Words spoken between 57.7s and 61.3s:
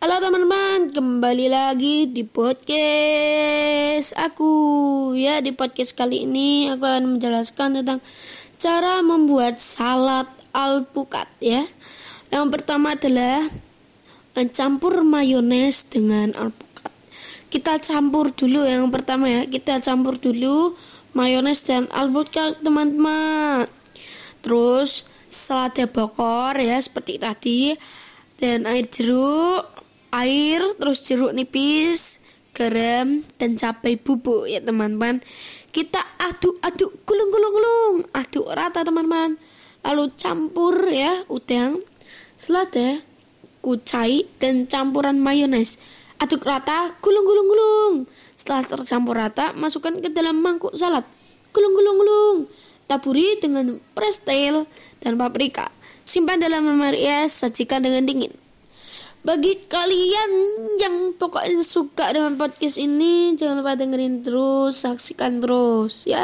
dengan dingin. Bagi kalian yang